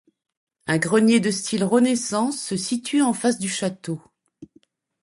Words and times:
Un 0.65 0.79
grenier 0.79 1.19
de 1.19 1.29
style 1.29 1.63
renaissance 1.63 2.41
se 2.43 2.57
situe 2.57 3.03
en 3.03 3.13
face 3.13 3.37
du 3.37 3.47
château. 3.49 4.01